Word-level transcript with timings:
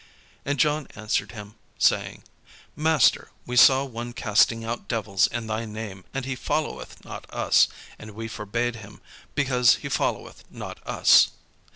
And 0.45 0.57
John 0.57 0.87
answered 0.95 1.33
him, 1.33 1.53
saying, 1.77 2.23
"Master, 2.75 3.29
we 3.45 3.55
saw 3.55 3.85
one 3.85 4.13
casting 4.13 4.65
out 4.65 4.87
devils 4.87 5.27
in 5.27 5.45
thy 5.45 5.63
name, 5.65 6.05
and 6.11 6.25
he 6.25 6.35
followeth 6.35 7.05
not 7.05 7.31
us: 7.31 7.67
and 7.99 8.09
we 8.15 8.27
forbade 8.27 8.77
him, 8.77 8.99
because 9.35 9.75
he 9.75 9.89
followeth 9.89 10.43
not 10.49 10.79
us." 10.87 11.29